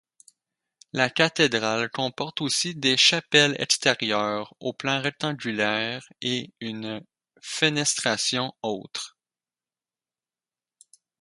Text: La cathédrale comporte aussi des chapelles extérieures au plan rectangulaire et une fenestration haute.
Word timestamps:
La 0.93 1.11
cathédrale 1.11 1.91
comporte 1.91 2.41
aussi 2.41 2.73
des 2.73 2.97
chapelles 2.97 3.55
extérieures 3.59 4.51
au 4.59 4.73
plan 4.73 4.99
rectangulaire 4.99 6.01
et 6.23 6.49
une 6.59 7.03
fenestration 7.39 8.51
haute. 8.63 9.13